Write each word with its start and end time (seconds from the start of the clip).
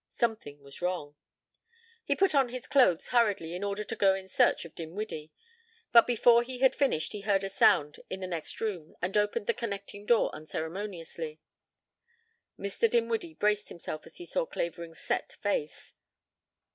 Something 0.15 0.63
was 0.63 0.81
wrong. 0.81 1.15
He 2.03 2.15
put 2.15 2.33
on 2.33 2.49
his 2.49 2.65
clothes 2.65 3.09
hurriedly 3.09 3.53
in 3.53 3.63
order 3.63 3.83
to 3.83 3.95
go 3.95 4.15
in 4.15 4.27
search 4.27 4.65
of 4.65 4.73
Dinwiddie, 4.73 5.31
but 5.91 6.07
before 6.07 6.41
he 6.41 6.57
had 6.57 6.73
finished 6.75 7.11
he 7.11 7.21
heard 7.21 7.43
a 7.43 7.49
sound 7.49 7.99
in 8.09 8.19
the 8.19 8.25
next 8.25 8.59
room 8.59 8.95
and 8.99 9.15
opened 9.15 9.45
the 9.45 9.53
connecting 9.53 10.07
door 10.07 10.33
unceremoniously. 10.33 11.39
Mr. 12.57 12.89
Dinwiddie 12.89 13.35
braced 13.35 13.69
himself 13.69 14.07
as 14.07 14.15
he 14.15 14.25
saw 14.25 14.47
Clavering's 14.47 14.99
set 14.99 15.33
face. 15.33 15.93